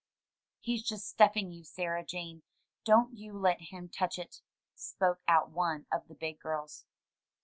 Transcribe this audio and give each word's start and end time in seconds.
''He's 0.63 0.81
just 0.81 1.07
stuffing 1.07 1.51
you, 1.51 1.63
Sarah 1.63 2.03
Jane; 2.03 2.41
don't 2.85 3.15
you 3.15 3.33
let 3.37 3.61
him 3.69 3.87
touch 3.87 4.17
it," 4.17 4.41
spoke 4.73 5.21
out 5.27 5.51
one 5.51 5.85
of 5.91 6.07
the 6.07 6.15
big 6.15 6.39
girls. 6.39 6.85